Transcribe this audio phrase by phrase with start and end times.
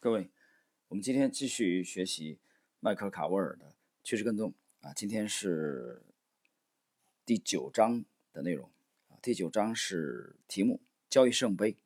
[0.00, 0.30] 各位，
[0.86, 2.38] 我们今天继续学习
[2.78, 6.04] 迈克尔·卡沃尔的趋势跟踪啊，今天是
[7.26, 8.70] 第九章的内容
[9.08, 9.18] 啊。
[9.20, 10.80] 第九章是题目
[11.10, 11.76] “交易圣杯”。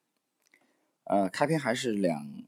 [1.05, 2.45] 呃，开篇还是两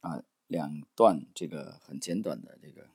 [0.00, 2.88] 啊两段这个很简短的这个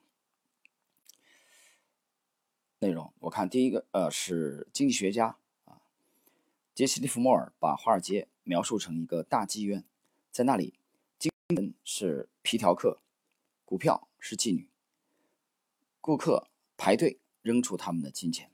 [2.80, 3.14] 内容。
[3.20, 5.80] 我看第一个呃是经济学家啊
[6.76, 9.86] 杰西·利弗莫尔把华尔街描述成一个大妓院，
[10.30, 10.74] 在那里。
[11.50, 13.02] 人是皮条客，
[13.66, 14.70] 股票是妓女，
[16.00, 18.50] 顾客排队扔出他们的金钱。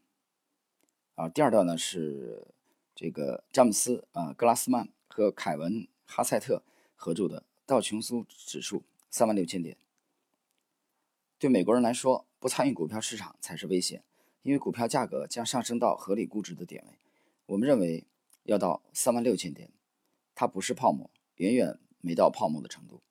[1.14, 2.48] 啊，第二段呢是
[2.95, 6.64] 这个詹姆斯啊格拉斯曼和凯文哈塞特
[6.95, 9.78] 合著的道琼斯指数三万六千点。
[11.38, 14.03] 对美国人来说，不参与股票市场才是危险，
[14.42, 16.98] 因为股票价格将上升到合理估值的点位。
[17.45, 18.06] 我们认为
[18.44, 19.70] 要到三万六千点，
[20.34, 21.80] 它不是泡沫，远远。
[22.02, 23.02] 没到泡沫的程度，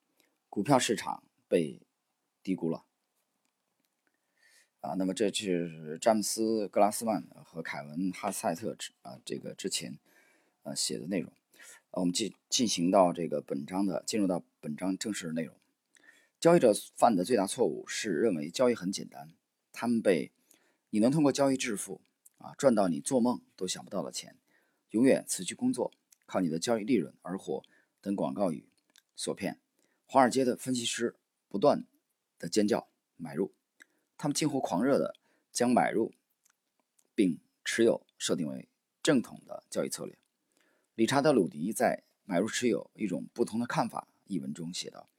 [0.49, 1.79] 股票市场被
[2.41, 2.83] 低估了
[4.81, 4.93] 啊。
[4.95, 9.97] 那么这是詹姆斯·格拉斯曼和凯文·哈塞特啊这个之前
[10.63, 11.31] 呃写的内容。
[11.91, 15.55] 我们进进行到这个本章的进入到本章正式的内容。
[16.39, 19.33] 交易者犯的最大错误是认为交易很简单，
[19.73, 20.31] 他们被
[20.91, 21.99] 你能通过交易致富
[22.37, 24.37] 啊，赚到你做梦都想不到的钱，
[24.91, 25.91] 永远辞去工作，
[26.25, 27.63] 靠你的交易利润而活
[28.01, 28.65] 等广告语。
[29.19, 29.59] 所骗，
[30.05, 31.13] 华尔街的分析师
[31.49, 31.83] 不断
[32.37, 33.51] 的尖叫买入，
[34.17, 35.13] 他们近乎狂热的
[35.51, 36.13] 将买入
[37.13, 38.69] 并持有设定为
[39.03, 40.17] 正统的交易策略。
[40.95, 45.09] 理查德·鲁迪在《买入持有一种不同的看法》一文中写道：“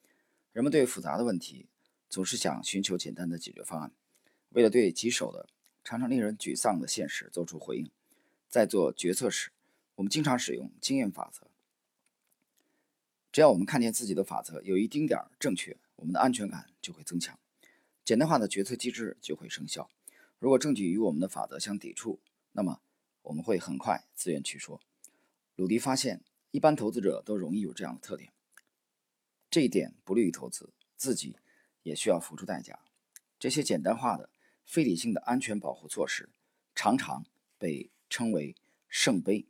[0.55, 1.69] 人们对复杂的问题
[2.09, 3.93] 总是想寻求简单的解决方案，
[4.49, 5.47] 为了对棘手的、
[5.85, 7.91] 常常令人沮丧的现实做出回应，
[8.49, 9.51] 在做决策时，
[9.97, 11.47] 我们经常使用经验法则。”
[13.33, 17.39] 只要我们看见自己的法则有一丁点儿正确，我们的安全感就会增强，
[18.05, 19.89] 简单化的决策机制就会生效。
[20.41, 22.21] 如果证据与我们的法则相抵触，
[22.53, 22.81] 那么
[23.23, 24.81] 我们会很快自圆其说。
[25.55, 28.33] 鲁迪发现，一般投资者都容易有这样的特点，
[29.49, 31.37] 这一点不利于投资，自己
[31.85, 32.81] 也需要付出代价。
[33.39, 34.31] 这些简单化的、
[34.65, 36.31] 非理性的安全保护措施
[36.75, 37.25] 常常
[37.59, 38.57] 被称为
[38.89, 39.47] “圣杯”。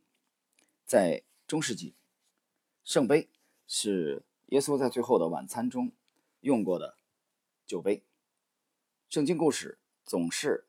[0.85, 1.95] 在中世纪，
[2.83, 3.29] 圣杯。
[3.73, 5.93] 是耶稣在最后的晚餐中
[6.41, 6.97] 用过的
[7.65, 8.03] 酒杯。
[9.07, 10.65] 圣经故事总是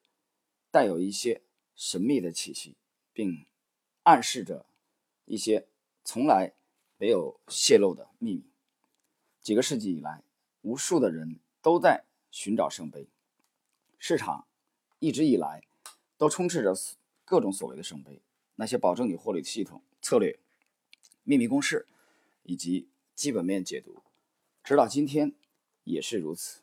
[0.70, 1.42] 带有一些
[1.74, 2.76] 神秘的气息，
[3.12, 3.44] 并
[4.04, 4.66] 暗示着
[5.24, 5.66] 一些
[6.04, 6.52] 从来
[6.96, 8.44] 没有泄露的秘密。
[9.40, 10.22] 几个世纪以来，
[10.60, 13.08] 无数的人都在寻找圣杯，
[13.98, 14.46] 市场
[15.00, 15.64] 一直以来
[16.16, 16.72] 都充斥着
[17.24, 18.22] 各种所谓的圣杯，
[18.54, 20.38] 那些保证你获利的系统、策略、
[21.24, 21.88] 秘密公式
[22.44, 22.90] 以及。
[23.14, 24.02] 基本面解读，
[24.64, 25.32] 直到今天
[25.84, 26.60] 也是如此。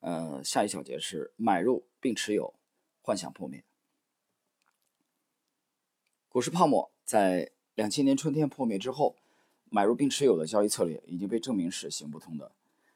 [0.00, 2.54] 呃，下一小节是买入并持有，
[3.02, 3.64] 幻想破灭。
[6.28, 9.16] 股市泡沫在两千年春天破灭之后，
[9.70, 12.52] 买入并持有的交易策略已经被证明是行不通的。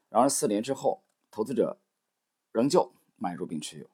[0.09, 1.77] 然而四年之后，投资者
[2.51, 3.89] 仍旧买入并持有，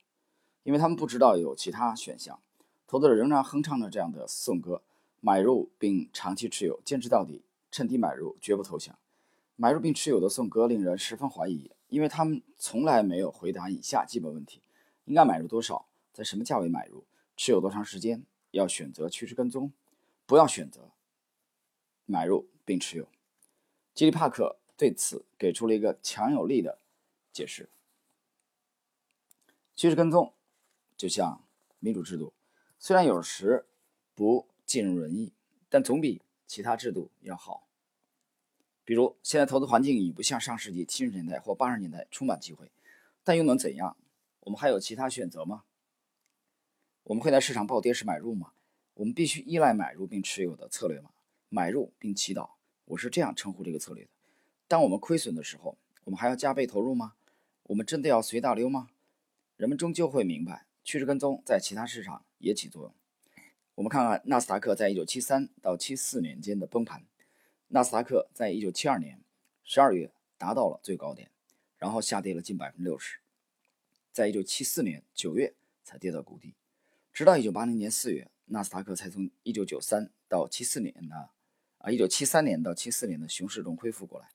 [0.63, 2.39] 因为他们不知道有其他选项。
[2.85, 4.81] 投资者仍然哼唱着这样的颂歌。
[5.19, 8.97] 买入并长期持有，坚持到底，趁低买入，绝不投降。
[9.55, 14.61] 买入并持有的颂歌令人十分怀疑，因为他们从来没有回答以下基本问题：
[15.05, 15.87] 应该买入多少？
[16.13, 17.03] 在什么价位买入？
[17.35, 18.23] 持有多长时间？
[18.51, 19.73] 要选择趋势跟踪，
[20.25, 20.91] 不要选择
[22.05, 23.07] 买入并持有。
[23.95, 26.77] 基里帕克对此给出了一个强有力的
[27.33, 27.69] 解释：
[29.75, 30.33] 趋势跟踪
[30.95, 31.43] 就像
[31.79, 32.31] 民主制度，
[32.77, 33.65] 虽然有时
[34.13, 34.47] 不。
[34.67, 35.31] 尽如人意，
[35.69, 37.67] 但总比其他制度要好。
[38.83, 42.69] 比如，现在投资环境已不像上世纪七十年代或八十年代充满机会，
[43.23, 43.95] 但又能怎样？
[44.41, 45.63] 我们还有其他选择吗？
[47.03, 48.51] 我们会在市场暴跌时买入吗？
[48.95, 51.11] 我们必须依赖买入并持有的策略吗？
[51.47, 52.51] 买入并祈祷，
[52.85, 54.09] 我是这样称呼这个策略的。
[54.67, 57.13] 当我们亏损的时候，我们还要加倍投入吗？
[57.63, 58.89] 我们真的要随大流吗？
[59.55, 62.93] 人们终究会明白，趋势跟踪在其他市场也起作用。
[63.77, 67.05] 我们看看纳斯达克在一九七三到七四年间的崩盘。
[67.67, 69.21] 纳斯达克在一九七二年
[69.63, 71.29] 十二月达到了最高点，
[71.77, 73.19] 然后下跌了近百分之六十，
[74.11, 75.53] 在一九七四年九月
[75.83, 76.55] 才跌到谷底，
[77.13, 81.15] 直到一九八零年四月，纳斯达克才从一九九三到七四年的
[81.77, 84.29] 啊一九七三年到七四年的熊市中恢复过来。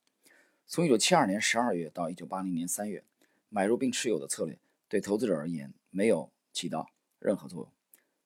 [0.69, 3.03] 从一九七二年十二月到一九八零年三月，
[3.49, 4.57] 买入并持有的策略
[4.89, 7.73] 对投资者而言没有起到任何作用。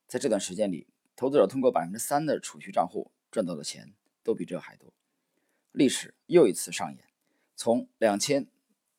[0.07, 0.87] 在这段时间里，
[1.17, 4.93] 投资者通过百分之三的储蓄账户赚到的钱都比这还多。
[5.73, 7.07] 历史又一次上演。
[7.55, 8.47] 从两千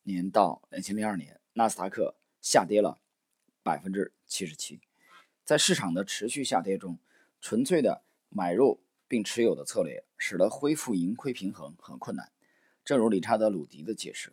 [0.02, 3.00] 年到两千零二年，纳斯达克下跌了
[3.62, 4.80] 百分之七十七。
[5.44, 6.98] 在市场的持续下跌中，
[7.40, 12.32] 纯粹的买入并持有的策略使得恢复盈亏平衡很困难。
[12.84, 14.32] 正如理查德·鲁迪的解释，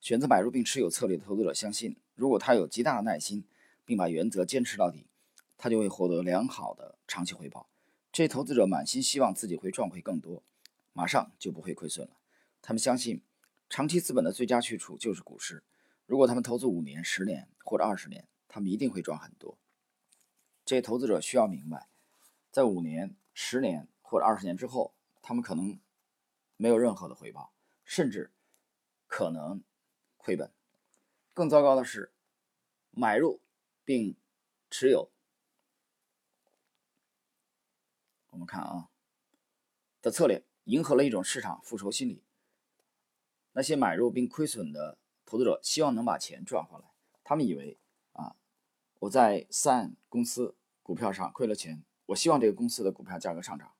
[0.00, 3.44] 选择买入并持有策略的投资者相信，如果他有极大的耐心，
[3.84, 5.05] 并把原则坚持到底，
[5.58, 7.68] 他就会获得良好的长期回报。
[8.12, 10.42] 这些投资者满心希望自己会赚回更多，
[10.92, 12.16] 马上就不会亏损了。
[12.62, 13.22] 他们相信，
[13.68, 15.62] 长期资本的最佳去处就是股市。
[16.06, 19.58] 如果他们投资五年、十年或者二十年，他们一定会赚很多。
[20.64, 21.88] 这些投资者需要明白，
[22.50, 25.78] 在五年、十年或者二十年之后，他们可能
[26.56, 27.52] 没有任何的回报，
[27.84, 28.32] 甚至
[29.06, 29.62] 可能
[30.16, 30.50] 亏本。
[31.34, 32.12] 更糟糕的是，
[32.90, 33.40] 买入
[33.84, 34.16] 并
[34.70, 35.10] 持有，
[38.36, 38.90] 我们看啊
[40.02, 42.22] 的策略，迎合了一种市场复仇心理。
[43.52, 46.84] 那些买入并亏损的投资者希望能把钱赚回来，
[47.24, 47.78] 他们以为
[48.12, 48.36] 啊。
[48.98, 53.72] 我在三公司股票上亏了钱，我希望这个公司的股票价格上涨，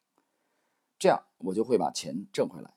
[0.98, 2.72] 这样我就会把钱挣回来。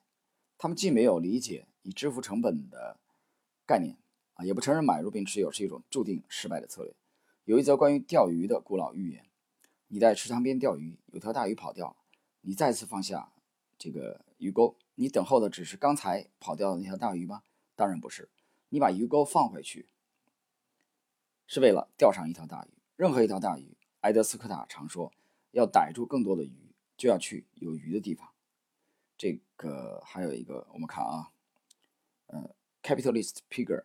[0.58, 3.00] 他们既没有理解以支付成本的
[3.64, 3.96] 概念
[4.34, 6.94] 啊，也不承认买入并持有是一种注定失败的策略。
[7.44, 9.29] 有一则关于钓鱼的古老寓言：
[9.92, 11.96] 你在池塘边钓鱼，有条大鱼跑掉，
[12.42, 13.32] 你再次放下
[13.76, 17.42] 这个鱼钩，你等候的只是刚才跑掉的那条大鱼吗？
[17.74, 18.30] 当然不是，
[18.68, 19.88] 你把鱼钩放回去。
[21.46, 22.68] 是为了钓上一条大鱼。
[22.94, 25.12] 任何一条大鱼，埃德斯科塔常说，
[25.50, 28.30] 要逮住更多的鱼，就要去有鱼的地方。
[29.18, 31.32] 这个还有一个，我们看啊，
[32.26, 33.84] 呃，Capitalist Pigger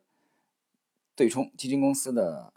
[1.16, 2.54] 对冲基金公司的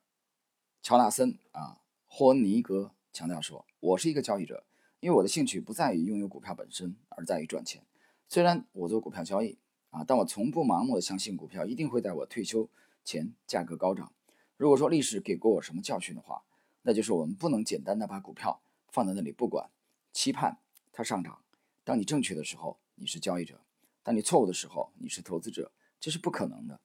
[0.83, 4.63] 乔纳森啊霍恩尼格强调说：“我是一个交易者，
[5.01, 7.83] 因为我的兴趣不在于拥有股票本身，而在于赚钱。
[8.29, 9.59] 虽然我做股票交易
[9.91, 12.69] 啊，但我从不盲目的相信股票一定会在我退休
[13.03, 14.13] 前价格高涨。”
[14.57, 16.45] 如果说历史给过我什么教训的话，
[16.83, 19.69] 那就是我们不能简单的把股票放在那里不管，
[20.13, 20.59] 期盼
[20.93, 21.41] 它上涨。
[21.83, 23.57] 当你正确的时候，你是交易者；
[24.05, 26.79] 当你错误的时候，你是投资者，这是不可能的。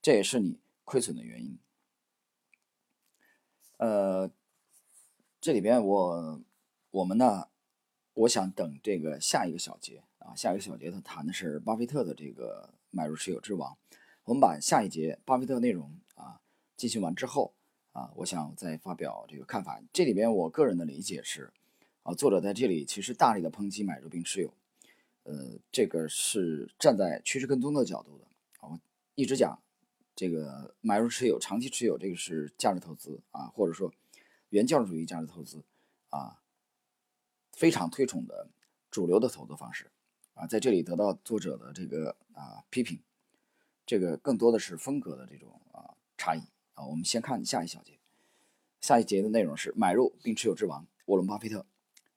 [0.00, 1.58] 这也是你亏损的原因。
[3.78, 4.30] 呃，
[5.40, 6.42] 这里边我
[6.90, 7.48] 我们呢，
[8.12, 13.78] 我想等这个下一个小节啊，下一个小节他谈的是巴菲特的这个买入持有之王。
[14.24, 16.40] 我们把下一节巴菲特内容啊。
[16.76, 17.52] 进行完之后，
[17.92, 19.82] 啊，我想再发表这个看法。
[19.92, 21.52] 这里边我个人的理解是，
[22.02, 24.54] 啊，作者在这里其实大力的抨击买入并持有，
[25.24, 28.24] 呃，这个是站在趋势跟踪的角度的。
[28.60, 28.80] 我
[29.14, 29.62] 一直讲，
[30.16, 33.92] 这个买入持有、长期持有，这个是价值投资啊，或者说
[34.50, 35.64] 原教旨主义价值投资
[36.10, 36.42] 啊，
[37.52, 38.50] 非常推崇的
[38.90, 39.90] 主流的投资方式
[40.34, 43.00] 啊，在这里得到作者的这个啊批评，
[43.86, 46.40] 这个更多的是风格的这种啊差异
[46.74, 46.84] 啊。
[46.86, 47.98] 我们先看下一小节，
[48.80, 51.64] 下一节的内容是买入并持有之王沃伦·巴菲特。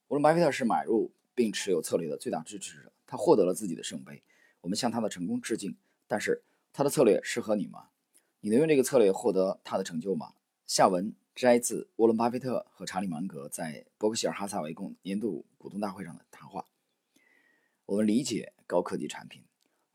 [0.07, 4.23] 沃伦·巴菲特是买入并持有策略的最大支持者，他获得了自己的圣杯，
[4.61, 5.77] 我们向他的成功致敬。
[6.07, 7.89] 但是他的策略适合你吗？
[8.41, 10.33] 你能用这个策略获得他的成就吗？
[10.65, 16.67] 下文摘自沃伦·巴菲特和查理·芒格在伯克希尔·哈撒韦共年度股东大会上的谈话。
[17.85, 19.43] 我们理解高科技产品，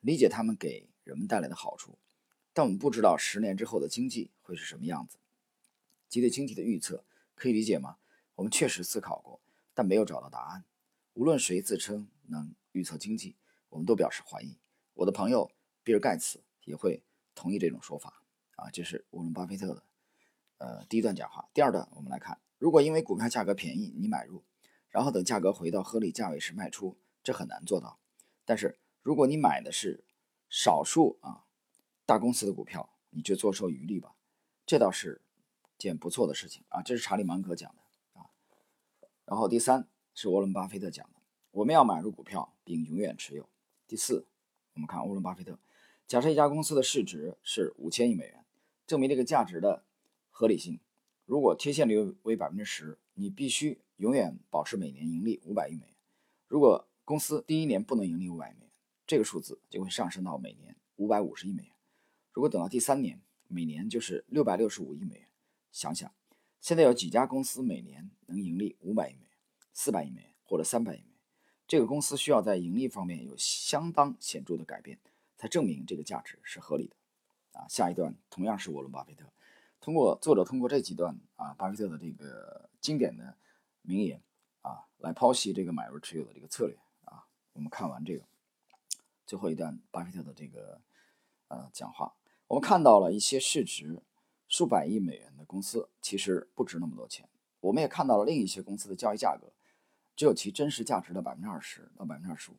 [0.01, 1.97] 理解他们给人们带来的好处。
[2.53, 5.19] 但我们不知道十年之后的经济会是什么样子，
[6.09, 7.05] 即对经济的预测
[7.37, 7.99] 可以理解吗？
[8.35, 9.41] 我们确实思考过，
[9.73, 10.65] 但没有找到答案。
[11.15, 13.37] 无论谁自称能预测经济，
[13.69, 14.59] 我们都表示怀疑。
[14.95, 15.53] 我的朋友
[15.85, 17.05] 比尔盖茨也会
[17.37, 18.25] 同意这种说法。
[18.57, 19.85] 啊，这是沃伦巴菲特的，
[20.59, 21.49] 呃，第一段讲话。
[21.53, 24.45] 第二段我们来看，如果因为股票价格便宜你买入，
[24.91, 27.99] 然后等价格回到合理价位时卖出，这很难做到。
[28.45, 30.05] 但是如果你买的是
[30.49, 31.45] 少数啊。
[32.09, 34.15] 大公司的股票，你就坐收渔利吧，
[34.65, 35.21] 这倒是
[35.77, 36.81] 件不错的事情啊。
[36.81, 37.83] 这是查理芒格讲的
[38.19, 38.31] 啊。
[39.27, 43.47] 然后第三是沃伦巴菲特讲的，我们要买入股票并永远持有。
[43.87, 44.27] 第四，
[44.73, 45.59] 我们看沃伦巴菲特，
[46.07, 48.47] 假设一家公司的市值是五千亿美元，
[48.87, 49.85] 证明这个价值的
[50.39, 50.79] 合理性。
[51.25, 55.97] 如果贴现率为百分之十，你必须永远保持每年盈利五百亿美元。
[56.47, 58.71] 如果公司第一年不能盈利五百美元，
[59.05, 61.73] 这个数字就会上升到每年五百五十亿美元。
[62.31, 65.29] 如果等到第三年，每年就是六百六十五亿美元。
[65.73, 66.15] 想想，
[66.61, 69.33] 现在有几家公司每年能盈利五百亿美元、
[69.73, 71.19] 四百亿美元或者三百亿美元？
[71.67, 75.01] 这个公司需要在盈利方面有相当显著的改变，
[75.37, 76.95] 才证明这个价值是合理的。
[77.59, 79.27] 啊，下一段同样是沃伦·巴菲特，
[79.81, 83.37] 通过作者通过这几段啊，巴菲特的这个经典的
[83.83, 84.21] 名言
[84.63, 87.27] 啊，来剖析这个买入持有的这个策略啊。
[87.53, 88.25] 我们看完这个，
[89.27, 90.81] 最后一段巴菲特的这个
[91.49, 92.15] 呃讲话，
[92.49, 94.03] 我们看到了一些市值
[94.49, 97.29] 数百亿美元的公司其实不值那么多钱。
[97.61, 99.53] 我们也看到了另一些公司的交易价格
[100.15, 102.57] 只有其真实价值的百分之二十到百分之二十五。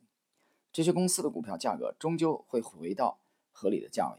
[0.72, 3.18] 这些公司的股票价格终究会回到
[3.50, 4.18] 合理的价位。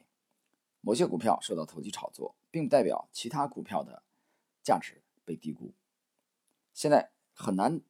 [0.81, 4.03] 某些股票受到投机炒作，并不代表其他股票的
[4.61, 5.71] 价值被低估。
[6.73, 7.81] 现在很难。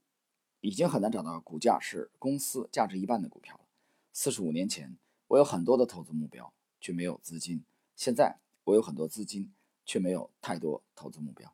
[0.63, 3.65] 已经很难找到股价是公司价值一半的股票了。
[4.13, 4.95] 四十五年前，
[5.29, 7.63] 我有很多的投资目标，却没有资金；
[7.95, 9.51] 现在，我有很多资金，
[9.87, 11.51] 却没有太多投资目标。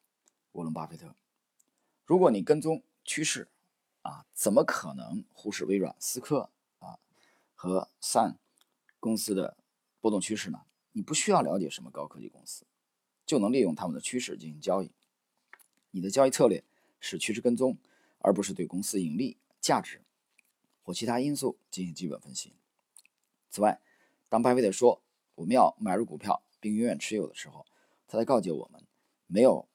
[0.51, 1.15] 沃伦·巴菲特，
[2.03, 3.48] 如果你跟踪趋势，
[4.01, 7.00] 啊，怎么可能忽视微软、思科啊
[7.56, 8.36] 和 Sun
[9.00, 9.56] 公司的
[10.01, 10.63] 波动趋势呢？
[10.98, 12.66] 你不需要了解什么高科技公司，
[13.24, 14.92] 就能利用他们的趋势进行交易。
[15.92, 16.63] 你的交易策略
[17.00, 17.77] 是趋势跟踪。
[18.20, 20.01] 而不是对公司盈利、价值
[20.82, 22.56] 或其他因素进行基本分析。
[23.48, 23.80] 此外，
[24.27, 25.04] 当巴菲特说
[25.36, 27.66] 我们要买入股票并永远持有的时候，
[28.08, 28.84] 他在告诫我们：
[29.27, 29.70] 没有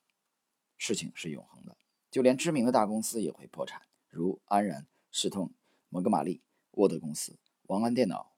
[0.77, 1.77] 事情是永恒的，
[2.11, 5.51] 就连知名的大公司也会破产，如安然、世通、
[5.87, 8.32] 摩根马利、沃德公司、王安电脑。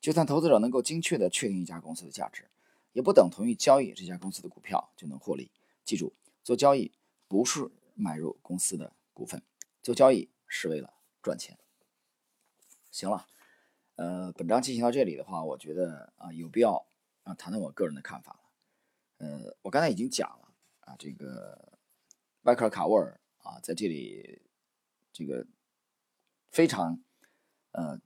[0.00, 2.48] 就算投资者能够精确地确定一家公司的价值，
[2.92, 5.50] 也不等同于交易这家公司的股票就能获利。
[5.84, 6.14] 记住，
[6.44, 6.92] 做交易
[7.26, 8.92] 不是买入公司的。
[9.12, 9.42] 股份
[9.82, 11.58] 做交易是为了赚钱。
[12.92, 13.26] 行了，
[13.96, 16.86] 呃，本章进行到这里的话，我觉得啊，有必要
[17.24, 18.40] 啊谈谈我个人的看法了。
[19.16, 21.80] 呃，我刚才已经讲了啊，这个
[22.42, 24.40] 迈克尔·卡沃尔啊，在这里
[25.12, 25.44] 这个
[26.52, 27.02] 非常
[27.72, 28.00] 呃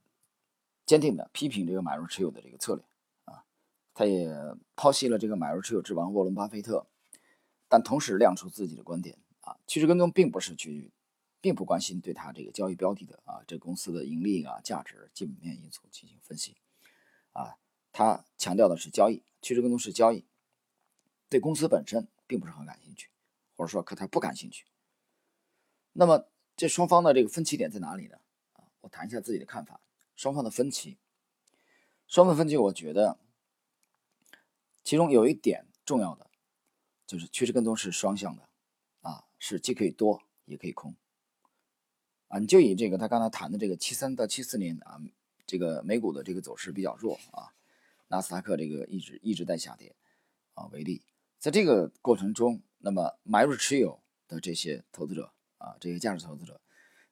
[0.85, 2.83] 坚定的批评这个买入持有的这个策略
[3.25, 3.43] 啊，
[3.93, 4.29] 他也
[4.75, 6.87] 剖析了这个买入持有之王沃伦·巴菲特，
[7.67, 10.91] 但同时亮出自己的观点啊，趋势跟踪并不是去。
[11.43, 16.55] 并不关心对他这个交易标的的啊，这公司的盈利啊、价值、基本面因素进行分析，
[17.33, 17.57] 啊，
[17.91, 20.23] 他强调的是交易，趋势跟踪是交易，
[21.27, 23.09] 对公司本身并不是很感兴趣，
[23.57, 24.65] 或者说可他不感兴趣。
[25.91, 28.15] 那么这双方的这个分歧点在哪里呢？
[28.53, 29.81] 啊，我谈一下自己的看法。
[30.15, 30.97] 双方的分歧，
[32.07, 33.17] 双方分歧，我觉得
[34.83, 36.29] 其中有一点重要的，
[37.05, 38.47] 就是趋势跟踪是双向的，
[39.01, 40.95] 啊，是既可以多也可以空。
[42.27, 44.99] 啊，你就以这个他刚才谈的这个七三到七四年啊，
[45.45, 47.53] 这个美股的这个走势比较弱啊，
[48.07, 49.95] 纳斯达克这个一直一直在下跌
[50.55, 51.03] 啊为例，
[51.37, 56.59] 在这个过程中，那么买入持有的这些投资者啊，这些价值投资者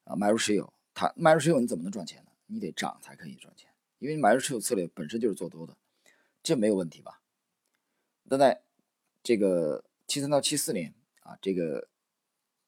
[0.05, 2.30] 啊，买入持有，他买入持有你怎么能赚钱呢？
[2.51, 5.77] 你得涨才可以赚钱，因为买入持有策略本身就是做多的，
[6.43, 7.21] 这没有问题吧？
[8.23, 8.61] 那在
[9.23, 11.87] 这个七三到七四年啊，这个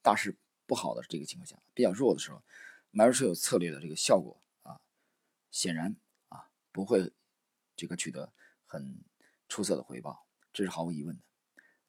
[0.01, 0.37] 大势。
[0.65, 2.41] 不好的这个情况下，比较弱的时候，
[2.89, 4.79] 买入持有策略的这个效果啊，
[5.51, 5.93] 显然
[6.29, 7.11] 啊不会
[7.75, 8.31] 这个取得
[8.65, 9.03] 很
[9.49, 11.21] 出色的回报，这是毫无疑问的。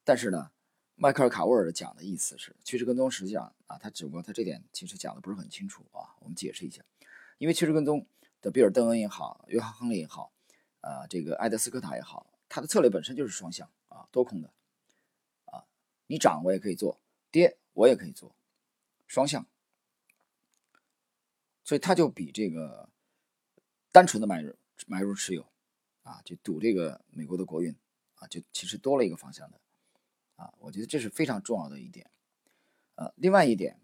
[0.03, 0.51] 但是呢，
[0.95, 6.83] 迈克尔卡沃尔讲的意思是，趋势跟踪实际上啊，他只不过他这点其实讲的不是很清楚啊，我们解释一下。
[7.37, 8.05] 因为趋势跟踪
[8.41, 10.31] 的比尔邓恩也好，约翰亨利也好，
[10.81, 14.53] 啊这个埃德斯科塔也好，他的策略本身就是双向啊，多空的
[15.45, 15.65] 啊，
[16.07, 16.99] 你涨我也可以做，
[17.31, 18.35] 跌我也可以做。
[19.07, 19.45] 双向，
[21.63, 22.89] 所以他就比这个
[23.91, 24.55] 单纯的买入
[24.87, 25.45] 买入持有
[26.01, 27.75] 啊，就赌这个美国的国运
[28.15, 29.59] 啊，就其实多了一个方向的
[30.37, 32.09] 啊，我觉得这是非常重要的一点。
[32.95, 33.79] 呃，另外一点，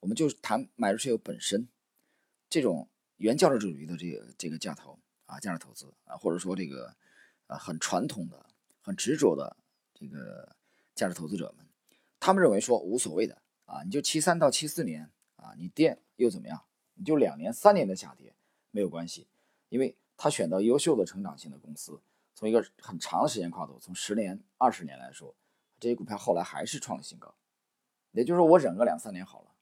[0.00, 1.68] 我们就谈买入持有本身
[2.48, 6.94] 这种原价值主义的这个这个价投啊，价值投资啊，或者说这个
[7.46, 8.46] 啊很传统的、
[8.80, 9.56] 很执着的
[9.94, 10.56] 这个
[10.94, 11.66] 价值投资者们，
[12.20, 13.42] 他们认为说无所谓的。
[13.66, 16.62] 啊，你就七三到七四年啊，你跌又怎么样？
[16.94, 18.32] 你就两年、三年的下跌
[18.70, 19.26] 没有关系，
[19.70, 22.00] 因为他选择优秀的成长性的公司，
[22.32, 25.34] 从一个很长的时间跨度，从十年、二十年来说，
[25.80, 27.34] 这些股票后来还是创了新高。
[28.12, 29.55] 也就是说，我忍个两三年好了。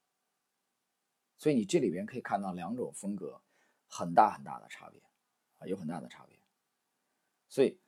[1.38, 3.40] 所以你这里边可以看到两种风格
[3.86, 5.00] 很大很大的差别
[5.58, 6.38] 啊，有很大的差别。
[7.48, 7.78] 所以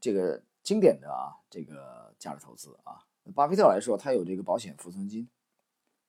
[0.00, 5.28] 这个经典的啊，这个价值投资啊，巴菲特来说，他有这个保险服从金。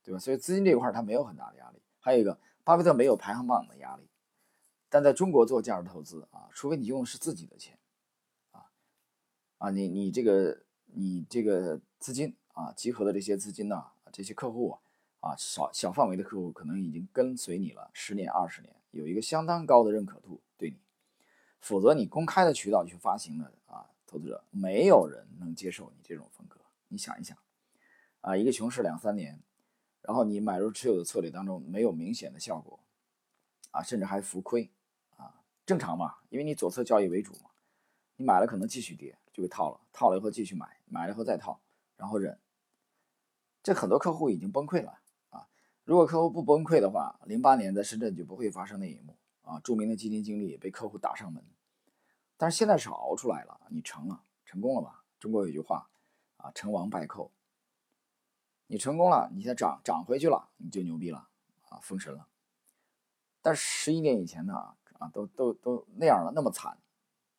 [0.03, 0.19] 对吧？
[0.21, 1.81] 所以资金这一块他没有很大的压力。
[1.99, 4.07] 还有一个，巴菲特没有排行榜的压力。
[4.87, 7.77] 但在中国做价值投资啊，除非你用的是自己的钱，
[8.51, 8.71] 啊
[9.57, 13.83] 啊，你你这个你这个资金啊，集合的这些资金呢，
[14.13, 14.79] 这些客户啊，
[15.27, 20.77] 啊小小范围的客户可能已经跟随你了十年二十年，有一个相当高的认可度对你。
[21.59, 26.61] 否则你公开的渠道去发行的啊，投资者没有人能接受你这种风格。
[26.87, 27.37] 你想一想，
[28.21, 29.41] 啊，一个熊市两三年。
[30.03, 32.79] 然后你买入持有的策略当中没有明显的效果，
[33.71, 34.71] 啊，甚至还浮亏，
[35.17, 37.49] 啊，正常嘛，因为你左侧交易为主嘛，
[38.15, 41.59] 你买了可能继续跌，就被套了，套了以后继续买，买了以后再套，
[41.97, 42.39] 然后忍。
[43.61, 45.01] 这很多客户已经崩溃了！
[45.87, 49.57] 如果客户不崩溃的话，零八年在深圳就不会发生那一幕啊！
[49.61, 51.41] 著名的基金经理被客户打上门，
[52.35, 55.05] 但是现在是熬出来了，你成了，成功了吧？
[55.17, 55.89] 中国有句话
[56.35, 57.31] 啊，成王败寇。
[58.65, 61.29] 你成功了，你现在涨涨回去了，你就牛逼了
[61.69, 62.27] 啊，封神了。
[63.41, 64.53] 但是十一年以前呢，
[64.99, 66.77] 啊，都都都那样了，那么惨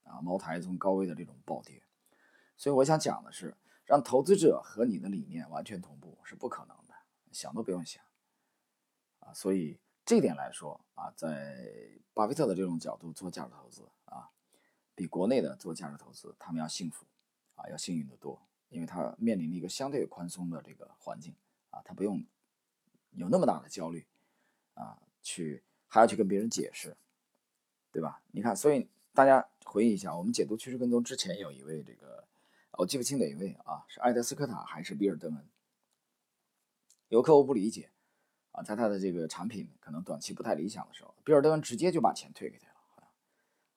[0.05, 1.83] 啊，茅台从高位的这种暴跌。
[2.57, 6.95] 所以我想讲的是，让投资者和你的理念完全同步是不可能的，
[7.31, 8.03] 想都不用想
[9.35, 14.31] 所以这点来说啊，在巴菲特的这种角度做价值投资啊，
[14.95, 17.07] 比国内的做价值投资他们要幸福
[17.55, 18.41] 啊，要幸运的多。
[18.71, 21.35] 因为他面临了一个相对宽松的这个环境
[21.71, 22.23] 啊，他不用
[23.13, 24.07] 有那么大的焦虑
[24.75, 26.95] 啊，去还要去跟别人解释，
[27.91, 28.21] 对吧？
[28.31, 32.29] 你看，所以大家回忆一下，我们解读趋势跟踪之前有一位这个，
[32.73, 35.49] 我记不清哪一位啊，是艾德斯科塔还是比尔登恩？
[37.09, 37.91] 有客户不理解
[38.63, 43.09] 在他的这个产品可能短期不太理想的时候，比尔登恩直接就把钱退给他了，好像，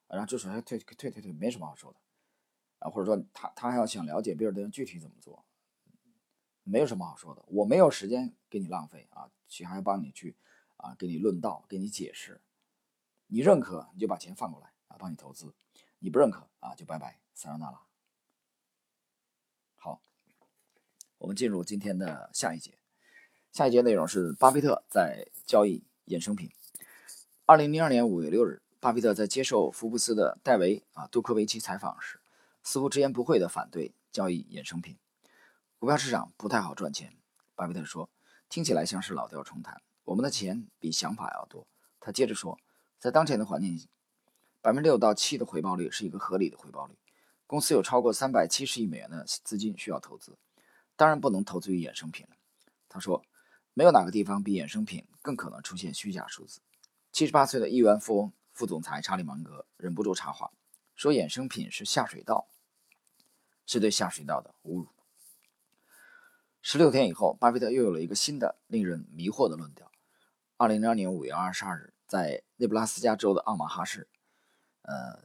[0.09, 1.99] 然后就说退退退退，没什么好说的。
[2.79, 5.45] 啊，或者说他他还要想了解比尔登具体怎么做，
[6.63, 7.43] 没有什么好说的。
[7.47, 10.35] 我没有时间给你浪费啊，去还要帮你去
[10.77, 12.41] 啊，给你论道，给你解释。
[13.27, 15.53] 你认可你就把钱放过来啊，帮你投资；
[15.99, 17.85] 你不认可啊，就拜拜，撒由那拉。
[19.75, 20.01] 好，
[21.19, 22.80] 我们进入今天的下一节。
[23.51, 26.49] 下一节内容是巴菲特在交易衍生品。
[27.45, 32.17] 二零零二年五月六日，巴菲特在接受福布斯的戴维啊杜克维奇采访时。
[32.63, 34.95] 似乎直言不讳地反对交易衍生品，
[35.79, 37.17] 股票市场不太好赚钱。
[37.55, 38.07] 巴菲特说
[38.47, 39.81] ：“听起来像是老调重弹。
[40.03, 41.65] 我们的钱比想法要多。”
[41.99, 42.59] 他接着说
[42.99, 43.87] ：“在当前的环境，
[44.61, 46.93] 百分之六到七的回报率是一个合理的回报率。
[47.47, 50.37] 公司有超过三百七十亿美元的资金需要投资，
[50.95, 52.35] 当然不能投资于衍生品了。”
[52.87, 53.25] 他说
[53.73, 56.61] ：“没有哪个地方比衍生品更可能出现虚假数字。”
[57.11, 60.51] 七十八岁的亿万富翁、副总裁查理芒格忍不住插话。
[60.95, 62.47] 说衍生品是下水道，
[63.65, 64.87] 是对下水道的侮辱。
[66.61, 69.91] 十六天以后，巴菲特又有了一个新的令人迷惑的论调。
[70.57, 74.07] 二零零二年五月二十二日，在内布拉斯加州的奥马哈市，
[74.83, 75.23] 呃，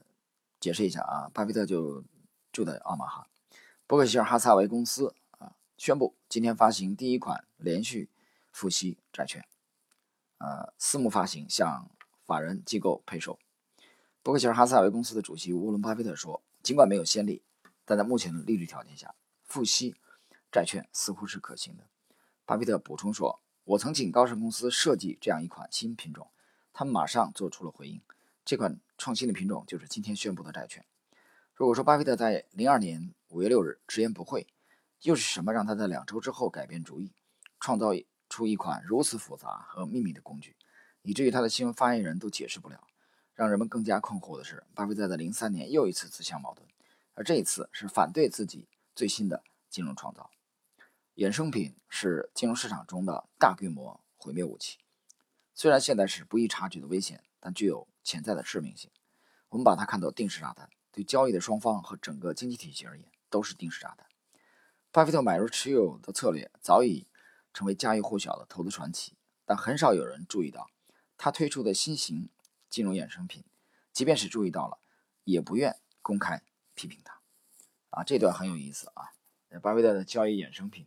[0.59, 2.03] 解释一下啊，巴菲特就
[2.53, 3.29] 住在奥马哈。
[3.87, 8.09] 伯克希尔哈撒韦公司啊，宣布今天发行第一款连续
[8.57, 9.45] 付息债券，
[10.39, 11.91] 呃，私募发行，向
[12.25, 13.39] 法人机构配售。
[14.23, 17.43] 伯克希尔哈撒韦公司的主席沃伦·巴菲特说：“尽管没有先例，
[17.85, 19.15] 但在目前的利率条件下，
[19.45, 19.95] 付息
[20.51, 21.87] 债券似乎是可行的。”
[22.47, 26.31] 巴菲特补充说：“我曾请高盛公司设计这样一款新品种，
[26.73, 28.01] 他们马上做出了回应。
[28.43, 30.83] 这款创新的品种就是今天宣布的债券。”
[31.53, 34.47] 如果说巴菲特在零二年五月六日直言不讳，
[35.03, 37.13] 又是什么让他在两周之后改变主意，
[37.61, 37.93] 创造
[38.37, 40.55] 出一款如此复杂和秘密的工具，
[41.01, 42.87] 以至于他的新闻发言人都解释不了？
[43.33, 46.69] 让人们更加困惑的是，巴菲特在零三年又一次自相矛盾，
[47.15, 50.31] 而这一次是反对自己最新的金融创造。
[51.15, 54.77] 衍生品是金融市场中的大规模毁灭武器，
[55.55, 58.91] 虽然现在是不易察觉的危险，但具有潜在的致命性。
[59.49, 64.07] 我们把它看作定时炸弹，对交易的双方和整个经济体系而言都是定时炸弹。
[64.93, 67.07] 巴菲特买入持有的策略早已
[67.57, 69.15] 成为家喻户晓的投资传奇，
[69.47, 70.69] 但很少有人注意到
[71.17, 72.29] 他推出的新型。
[72.69, 73.45] 金融衍生品，
[73.93, 74.79] 即便是注意到了，
[75.25, 76.43] 也不愿公开
[76.75, 77.23] 批评他。
[77.89, 79.15] 啊，这段很有意思啊。
[79.63, 80.87] 巴菲特的交易衍生品，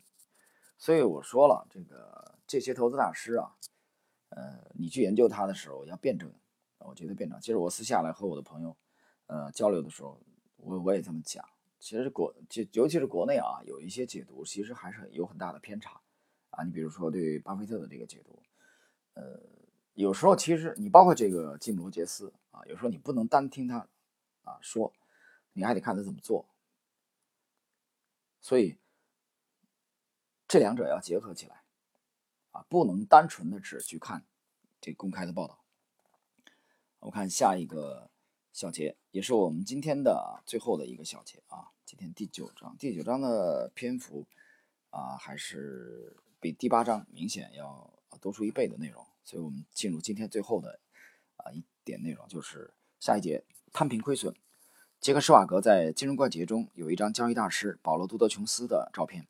[0.77, 3.55] 所以我说了，这个这些投资大师啊，
[4.29, 6.31] 呃，你去研究他的时候要辩证。
[6.79, 7.39] 我觉得辩证。
[7.39, 8.77] 其实我私下来和我的朋友，
[9.25, 10.21] 呃，交流的时候，
[10.57, 11.43] 我我也这么讲。
[11.79, 15.99] 其实国就尤其是国内啊，有一些解读其实还是有很大的偏差
[16.59, 16.63] 啊。
[16.63, 18.41] 你比如说对巴菲特的这个解读，
[19.13, 19.39] 呃。
[19.95, 23.85] 有时候其实你包括这个吉姆·罗杰斯啊，有时候你不能单听他
[24.45, 24.93] 啊说，
[25.51, 26.45] 你还得看他怎么做。
[28.39, 28.77] 所以
[30.47, 31.63] 这两者要结合起来
[32.51, 34.23] 啊，不能单纯的只去看
[34.79, 35.59] 这公开的报道。
[36.99, 38.09] 我看下一个
[38.53, 44.25] 小节，也是我们今天的最后的一个小节啊，今天第九章，第九章的篇幅
[44.91, 49.05] 啊，还是比第八章明显要多出一倍的内容。
[49.23, 50.79] 所以我们进入今天最后的
[51.37, 54.33] 啊一点内容，就是下一节摊平亏损。
[54.99, 59.27] 杰克施瓦格在金融怪杰中有一张交易大师保罗杜德琼斯的照片，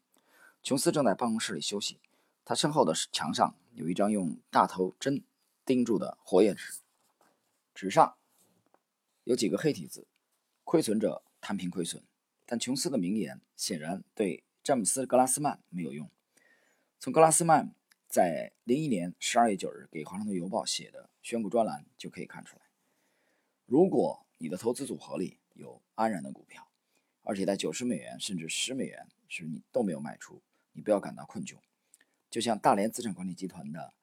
[0.64, 2.00] 琼斯正在办公室里休息，
[2.46, 5.24] 他身后的墙上有一张用大头针
[5.66, 6.80] 钉住的活页纸，
[7.76, 8.16] 纸上
[9.26, 10.08] 有几个黑体字：
[10.64, 12.02] 亏损者摊平亏损。
[12.46, 16.10] 但琼斯的名言显然对詹姆斯·格拉斯曼没有用。
[17.02, 17.74] 从格拉斯曼
[18.10, 22.64] 在零一年十二月九日给《华盛顿邮报》写的选股专栏就可以看出来，
[23.66, 26.68] 如果你的投资组合里有安然的股票，
[27.22, 30.42] 而且在九十美元甚至十美元时你都没有卖出，
[30.74, 31.56] 你不要感到困窘。
[32.30, 33.94] 就像大连资产管理集团的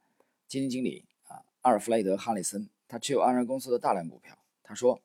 [0.48, 4.38] 基金经理啊，阿尔弗雷德·哈里森，他持有安然公司的大量股票。
[4.62, 5.02] 他说，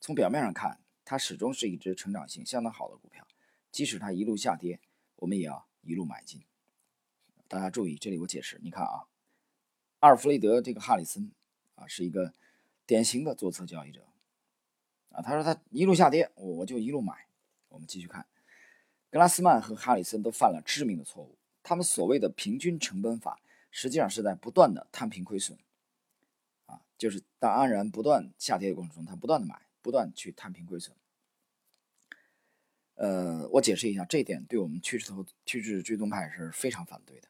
[0.00, 3.26] 从表面上看，它始终是一只成长性相当好的股票，
[3.70, 4.80] 即使它一路下跌，
[5.16, 6.42] 我们也要一路买进。
[7.54, 9.06] 大家注意，这里我解释，你看啊，
[10.00, 11.30] 阿尔弗雷德这个哈里森
[11.76, 12.34] 啊，是一个
[12.84, 14.04] 典型的左侧交易者
[15.10, 15.22] 啊。
[15.22, 17.28] 他说他一路下跌，我我就一路买。
[17.68, 18.26] 我们继续看，
[19.08, 21.38] 格拉斯曼和哈里森都犯了致命的错误。
[21.62, 23.38] 他们所谓的平均成本法，
[23.70, 25.56] 实际上是在不断的摊平亏损
[26.66, 30.96] 啊，就是当安然不断下跌的过程中，他不断的买，不断去摊平亏损。
[32.96, 37.28] 呃，我解释一下，这一点对我们趋势投趋势追踪派是非常反对的。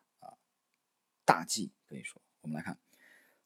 [1.24, 2.78] 大忌可以说，我们来看，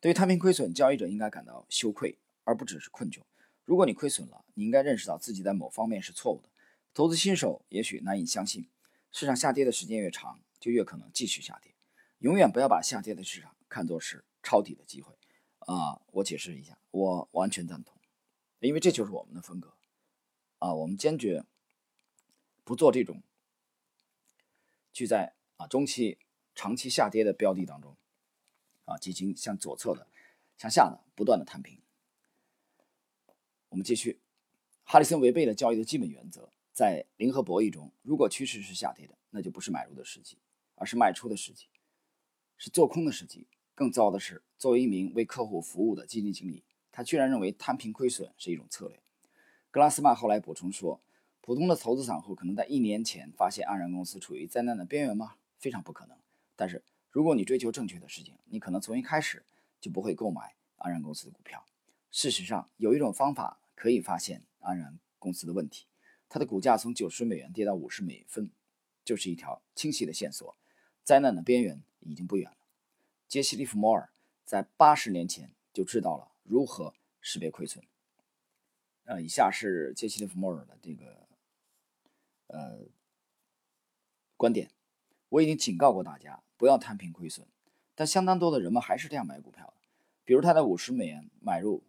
[0.00, 3.20] 对于摊平亏损，交易者应该感到羞愧，而不只是困窘。
[3.64, 6.48] 如果你亏损了，你应该认识到自己在某方面是错误的。
[6.94, 8.68] 投资新手也许难以相信，
[9.12, 11.74] 市场下跌的时间越长，就越可能继续下跌。
[12.18, 15.14] 永远不要把下跌的市场看作是抄底的机会。
[15.60, 17.94] 啊，我解释一下，我完全赞同，
[18.60, 19.74] 因为这就是我们的风格。
[20.58, 21.44] 啊，我们坚决
[22.64, 23.22] 不做这种
[24.92, 26.18] 去在啊中期。
[26.58, 27.96] 长期下跌的标的当中，
[28.84, 30.08] 啊，进行向左侧的、
[30.56, 31.80] 向下的不断的摊平。
[33.68, 34.18] 我们继续，
[34.82, 40.36] 哈里森违背了交易的基本原则，在零和博弈中，如果趋势是下跌的，那就不是买入的时机，
[40.74, 41.68] 而是卖出的时机，
[42.56, 43.46] 是做空的时机。
[43.76, 48.98] 更糟的是，作为一名为客户服务的基金经理，他居然认为摊平亏损是一种策略。
[49.70, 51.00] 格拉斯曼后来补充说
[51.40, 55.36] ：“普通的投资散户可能在一年前发现安然公司处于灾难的边缘吗？
[55.60, 56.18] 非常不可能。”
[56.58, 59.44] 但是，如果你追求正确的事情，你可能从一开始
[59.80, 61.64] 就不会购买安然公司的股票。
[62.10, 65.86] 事实上，有一种方法可以发现安然公司的问题：
[66.28, 68.50] 它的股价从九十美元跌到五十美分，
[69.04, 70.56] 就是一条清晰的线索。
[71.04, 72.56] 灾难的边缘已经不远了。
[73.28, 74.10] 杰西·利弗莫尔
[74.44, 77.84] 在八十年前就知道了如何识别亏损。
[79.04, 81.28] 呃，以下是杰西·利弗莫尔的这个
[82.48, 82.80] 呃
[84.36, 84.72] 观点。
[85.30, 86.40] 我已经警告过大家。
[86.56, 87.46] 不要摊平亏损，
[87.94, 89.74] 但相当多的人们还是这样买股票的。
[90.24, 91.84] 比如他在五十美元买入，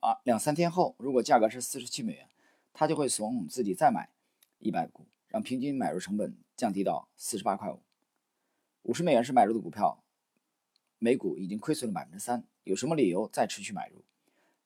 [0.00, 2.28] 啊，两三天后，如果价格是四十七美元，
[2.74, 4.10] 他就会怂恿自己再买
[4.58, 7.80] 一百股，让平均买入成本降低到四十八块五。
[8.82, 10.02] 五十美元是买入的股票，
[10.98, 14.04] 每股已经亏损了百分之三，有什么理由再持续买入？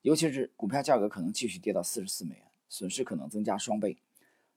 [0.02, 3.98] 尤其是股票价格可能继续跌到四十四美元，损失可能增加双倍。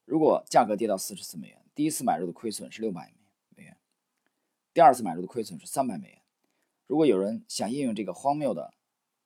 [0.06, 3.14] 如果价格跌到四十四美元，第一次买入的亏损是六百。
[4.78, 6.22] 第二次买入的亏损是三百美元。
[6.86, 8.76] 如果有人想应用这个荒谬的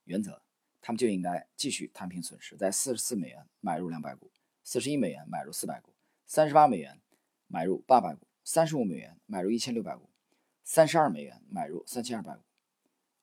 [0.06, 0.42] 原则，
[0.80, 4.32] 他们就应该继续摊平损失，在四十四美元买入两百股，
[4.64, 5.92] 四十一美元买入四百股，
[6.26, 7.02] 三十八美元
[7.48, 10.10] 买入八百股，三十五美元买入一千六百股，
[10.64, 12.44] 三十二美元买入三千二百股，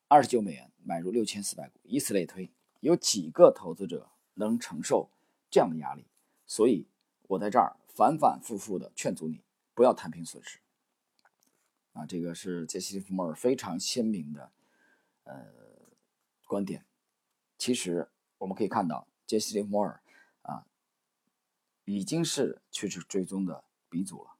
[0.07, 2.51] 二十九美元买入六千四百股，以此类推。
[2.81, 5.09] 有几个投资者能承受
[5.49, 6.05] 这样的压力？
[6.45, 6.85] 所以
[7.23, 9.41] 我在这儿反反复复的劝阻你，
[9.73, 10.59] 不要摊平损失。
[11.93, 14.51] 啊，这个是杰西·利弗莫尔非常鲜明的
[15.23, 15.45] 呃
[16.45, 16.85] 观点。
[17.57, 20.01] 其实我们可以看到，杰西·利弗莫尔
[20.43, 20.65] 啊
[21.85, 24.35] 已经是趋势追踪的鼻祖了。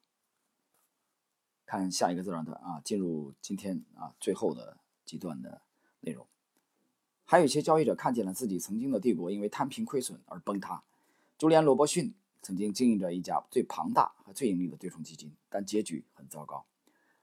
[1.66, 5.62] 看下一个自然段啊，进入今天啊最后的几段的
[6.00, 6.26] 内容。
[7.26, 10.84] 还有一些交易者看见了自己曾经的帝国因为摊平亏损而崩塌。
[11.38, 16.66] 朱利安·罗伯逊曾经经营着一家最庞大和最盈利的对冲基金，但结局很糟糕。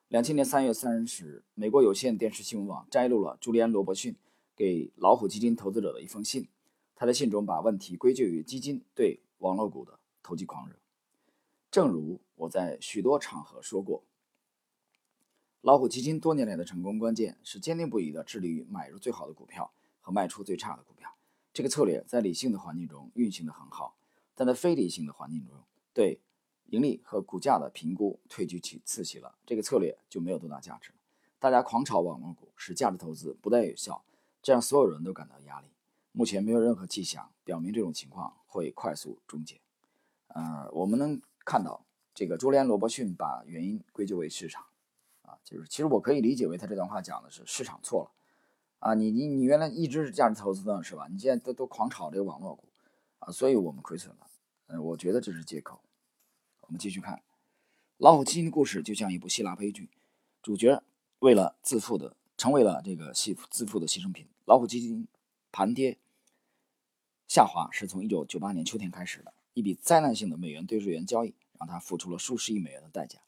[0.09, 4.15] 两千年三月三十日，美国有线电视新闻网摘录了朱利安·罗伯逊
[4.55, 6.47] 给老虎基金投资者的一封信。
[6.95, 10.77] 他在信中把问题归咎于基金对网络股的投机狂热。
[11.73, 14.05] 正如我在许多场合说过，
[15.61, 21.17] 老虎基金多年来的成功关键是坚定不移地致力于买入最好的股票和卖出最差的股票。
[21.53, 23.97] 这个策略在理性的环境中运行得很好，
[24.37, 26.21] 但在非理性的环境中，对。
[26.69, 30.97] 盈利和股价的评估退居其次席了，这个策略就没有多大价值了。
[31.39, 34.03] 大家狂炒网络股，使价值投资不再有效，
[34.43, 35.69] 这让所有人都感到压力。
[36.13, 39.61] 目前没有任何迹象表明这种情况会快速终结。
[40.29, 44.65] 呃，我们能看到这个朱利安·罗伯逊把原因归咎为市场，
[45.23, 48.11] 啊，就是其实我可以理解为他这段话讲的是市场错了，
[48.79, 51.07] 啊，你你你原来一直是价值投资的是吧？
[51.09, 52.65] 你现在都都狂炒这个网络股，
[53.19, 54.27] 啊，所以我们亏损了。
[54.69, 55.81] 嗯，我觉得这是借口。
[56.67, 57.23] 我们继续看
[57.97, 59.89] 老虎基金的故事，就像一部希腊悲剧，
[60.43, 60.83] 主角
[61.21, 64.27] 为了自负的成为了这个牺自负的牺牲品。
[64.47, 65.07] 老虎基金
[65.53, 65.97] 盘跌
[67.29, 73.21] 下滑是从1998年秋天开始的，一笔灾难性的美元兑日元交易让他付出了数十亿美元的代价。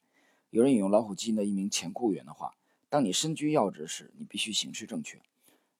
[0.50, 2.56] 有人引用老虎基金的一名前雇员的话
[2.90, 5.20] ：“当你身居要职时，你必须行事正确，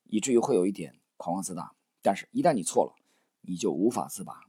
[0.05, 2.95] 以至于会有一点狂妄自大；但是，一旦你错了，
[3.41, 4.45] 你就无法自拔。”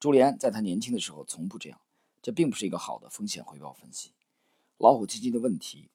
[0.00, 1.80] 朱利安在他年轻的时候从不这样。
[2.20, 4.12] 这并不是一个好的风险回报分析。
[4.76, 5.90] 老虎基金的问题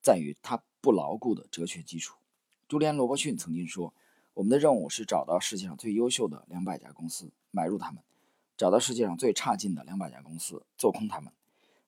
[0.00, 2.16] 在于它不牢固的哲学基础。
[2.68, 3.92] 朱利安·罗伯逊曾经说
[4.34, 8.02] ：“我们的任务是找到世界上最优秀的两百家公司，买入它们；
[8.56, 11.32] 找到世界上最差劲的两百家公司，做空它们。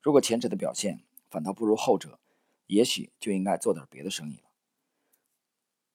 [0.01, 2.19] 如果前者的表现反倒不如后者，
[2.67, 4.49] 也许就应该做点别的生意了。”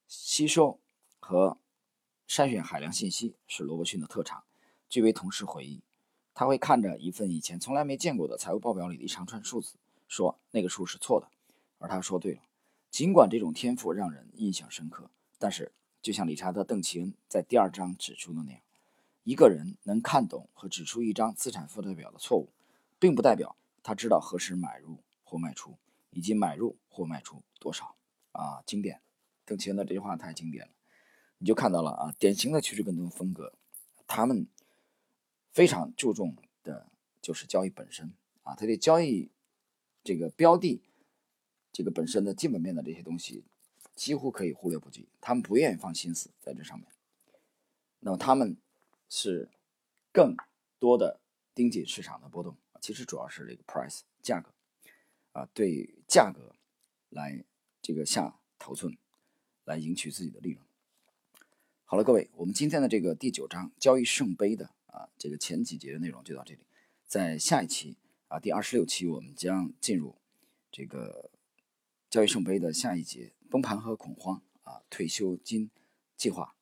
[0.07, 0.79] 吸收
[1.19, 1.59] 和
[2.27, 4.43] 筛选海量信息是罗伯逊的特长。
[4.89, 5.83] 据为同事回忆。
[6.39, 9.75] 他会看着一份以前从来没见过的财务报表里的一长串数字，
[10.07, 11.27] 说那个数是错的，
[11.79, 12.39] 而他说对了。
[12.89, 18.61] 尽管这种天赋让人印象深刻，但是就像理查德·邓奇恩在第二章指出的那样，
[19.25, 22.47] 一个人能看懂和指出一张资产负债表的错误，
[22.97, 25.75] 并不代表他知道何时买入或卖出，
[26.11, 27.95] 以及买入或卖出多少。
[28.31, 29.01] 啊，经典，
[29.43, 30.71] 邓奇恩的这句话太经典了，
[31.39, 33.51] 你就看到了啊，典型的趋势跟踪风格，
[34.07, 34.47] 他们。
[35.59, 36.89] 非常注重的
[37.21, 39.29] 就是交易本身啊，他对交易
[40.05, 40.81] 这个标的
[41.73, 43.43] 这个本身的基本面的这些东西
[43.93, 46.87] 几乎可以忽略不计，他们不愿意放心思在这上面。
[47.99, 48.55] 那么他们
[49.09, 49.49] 是
[50.13, 50.33] 更
[50.79, 51.19] 多的
[51.53, 54.53] 盯紧市场的波动，其实主要是这个 price 价格
[55.33, 56.55] 啊，对价格
[57.09, 57.43] 来
[57.81, 58.97] 这个下头寸，
[59.65, 60.65] 来赢取自己的利润。
[61.83, 64.69] 好了，各位，我们今天的这个第九章交易圣杯的。
[64.91, 66.59] 啊，这个前几节的内容就到这里，
[67.05, 67.97] 在下一期
[68.27, 70.15] 啊，第二十六期，我们将进入
[70.71, 71.31] 这个
[72.09, 75.69] 交易圣杯的下一节崩盘和恐慌啊，退休金
[76.17, 76.55] 计划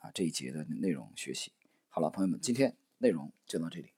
[0.00, 1.52] 啊这一节的内容学习。
[1.88, 3.92] 好了，朋友们，今天内容就到这里。